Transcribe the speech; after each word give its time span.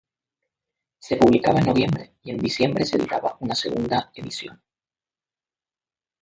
Se 0.97 1.15
publicaba 1.15 1.59
en 1.59 1.67
noviembre 1.67 2.15
y 2.23 2.31
en 2.31 2.39
diciembre 2.39 2.85
se 2.85 2.97
editaba 2.97 3.37
una 3.39 3.53
segunda 3.53 4.11
edición. 4.15 4.59